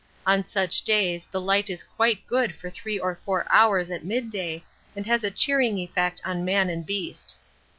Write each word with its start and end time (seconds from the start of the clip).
On 0.25 0.43
such 0.43 0.81
days 0.81 1.27
the 1.29 1.39
light 1.39 1.69
is 1.69 1.83
quite 1.83 2.25
good 2.25 2.55
for 2.55 2.71
three 2.71 2.97
to 2.97 3.15
four 3.23 3.45
hours 3.51 3.91
at 3.91 4.03
midday 4.03 4.63
and 4.95 5.05
has 5.05 5.23
a 5.23 5.29
cheering 5.29 5.77
effect 5.77 6.23
on 6.25 6.43
man 6.43 6.71
and 6.71 6.83
beast. 6.83 7.37